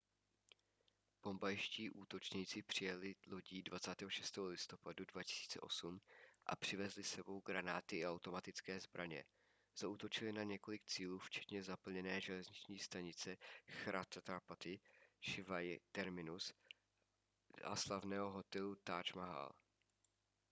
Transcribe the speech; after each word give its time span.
bombajští 1.23 1.89
útočníci 1.89 2.61
přijeli 2.61 3.15
lodí 3.27 3.63
26. 3.63 4.37
listopadu 4.37 5.05
2008 5.05 5.99
a 6.45 6.55
přivezli 6.55 7.03
s 7.03 7.11
sebou 7.11 7.41
granáty 7.41 7.99
i 7.99 8.05
automatické 8.07 8.79
zbraně 8.79 9.23
zaútočili 9.77 10.31
na 10.33 10.43
několik 10.43 10.85
cílů 10.85 11.19
včetně 11.19 11.63
zaplněné 11.63 12.21
železniční 12.21 12.79
stanice 12.79 13.37
chhatrapati 13.67 14.79
shivaji 15.29 15.79
terminus 15.91 16.53
a 17.63 17.75
slavného 17.75 18.31
hotelu 18.31 18.75
taj 18.83 19.03
mahal 19.15 19.51